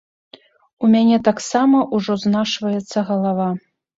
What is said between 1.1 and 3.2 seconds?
таксама ўжо знашваецца